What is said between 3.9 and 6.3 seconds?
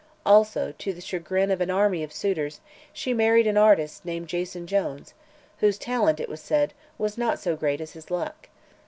named Jason Jones, whose talent, it